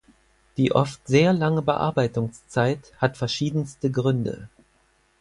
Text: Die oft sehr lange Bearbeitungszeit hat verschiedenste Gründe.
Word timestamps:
Die 0.57 0.71
oft 0.71 1.07
sehr 1.07 1.31
lange 1.31 1.61
Bearbeitungszeit 1.61 2.91
hat 2.97 3.17
verschiedenste 3.17 3.91
Gründe. 3.91 4.49